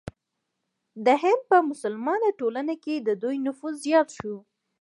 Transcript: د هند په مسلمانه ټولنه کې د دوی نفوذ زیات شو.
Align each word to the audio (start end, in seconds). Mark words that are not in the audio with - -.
د 1.05 1.07
هند 1.21 1.41
په 1.49 1.57
مسلمانه 1.69 2.29
ټولنه 2.39 2.73
کې 2.83 2.95
د 2.97 3.09
دوی 3.23 3.37
نفوذ 3.45 3.73
زیات 3.85 4.09
شو. 4.17 4.35